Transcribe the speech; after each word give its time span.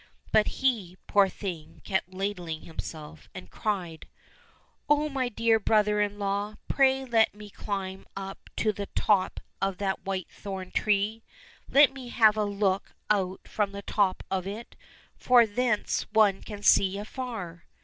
But 0.31 0.47
he, 0.63 0.97
poor 1.05 1.29
thing, 1.29 1.81
kept 1.83 2.11
ladling 2.11 2.61
himself, 2.61 3.29
and 3.35 3.51
cried," 3.51 4.07
Oh, 4.89 5.09
my 5.09 5.29
dear 5.29 5.59
brother 5.59 6.01
in 6.01 6.17
law, 6.17 6.55
pray 6.67 7.05
let 7.05 7.35
me 7.35 7.51
climb 7.51 8.07
up 8.15 8.49
to 8.55 8.73
the 8.73 8.87
top 8.95 9.39
of 9.61 9.77
that 9.77 10.03
whitethorn 10.03 10.71
tree; 10.73 11.21
let 11.69 11.93
me 11.93 12.09
have 12.09 12.35
a 12.35 12.45
look 12.45 12.93
out 13.11 13.41
from 13.47 13.73
the 13.73 13.83
top 13.83 14.23
of 14.31 14.47
it, 14.47 14.75
for 15.17 15.45
thence 15.45 16.07
one 16.11 16.41
can 16.41 16.63
see 16.63 16.97
afar 16.97 17.65